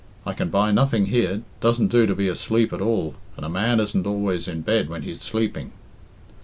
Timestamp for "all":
2.81-3.13